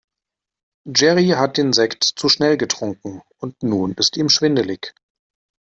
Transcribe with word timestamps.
Jerry 0.91 1.27
hat 1.35 1.57
den 1.57 1.73
Sekt 1.73 2.03
zu 2.05 2.27
schnell 2.27 2.57
getrunken 2.57 3.21
und 3.37 3.61
nun 3.61 3.93
ist 3.93 4.17
ihm 4.17 4.29
schwindelig. 4.29 4.95